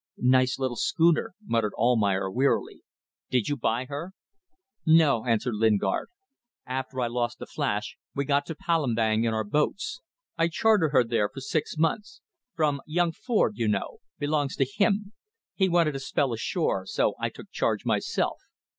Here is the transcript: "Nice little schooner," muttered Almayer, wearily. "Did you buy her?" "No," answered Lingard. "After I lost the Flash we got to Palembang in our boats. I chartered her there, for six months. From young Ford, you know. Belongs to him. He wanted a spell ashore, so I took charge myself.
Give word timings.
"Nice 0.17 0.57
little 0.57 0.77
schooner," 0.77 1.35
muttered 1.45 1.75
Almayer, 1.77 2.31
wearily. 2.31 2.81
"Did 3.29 3.49
you 3.49 3.55
buy 3.55 3.85
her?" 3.85 4.13
"No," 4.83 5.27
answered 5.27 5.53
Lingard. 5.53 6.07
"After 6.65 6.99
I 7.01 7.05
lost 7.05 7.37
the 7.37 7.45
Flash 7.45 7.97
we 8.15 8.25
got 8.25 8.47
to 8.47 8.55
Palembang 8.55 9.25
in 9.25 9.33
our 9.35 9.43
boats. 9.43 10.01
I 10.39 10.47
chartered 10.47 10.89
her 10.89 11.03
there, 11.03 11.29
for 11.31 11.39
six 11.41 11.77
months. 11.77 12.19
From 12.55 12.81
young 12.87 13.11
Ford, 13.11 13.57
you 13.57 13.67
know. 13.67 13.99
Belongs 14.17 14.55
to 14.55 14.65
him. 14.65 15.13
He 15.53 15.69
wanted 15.69 15.95
a 15.95 15.99
spell 15.99 16.33
ashore, 16.33 16.87
so 16.87 17.13
I 17.19 17.29
took 17.29 17.51
charge 17.51 17.85
myself. 17.85 18.39